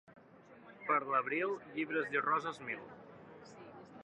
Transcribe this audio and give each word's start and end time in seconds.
Per 0.87 0.97
l'abril, 1.11 1.53
llibres 1.77 2.11
i 2.17 2.25
roses 2.31 2.61
mil. 2.71 2.85